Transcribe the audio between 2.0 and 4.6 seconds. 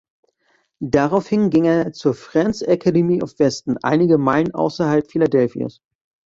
"Friends' Academy of Weston", einige Meilen